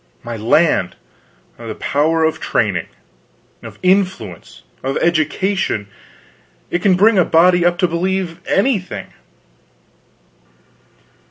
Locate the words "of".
2.23-2.39, 3.61-3.77, 4.81-4.97